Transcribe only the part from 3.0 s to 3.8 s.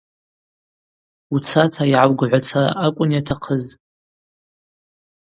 йатахъыз.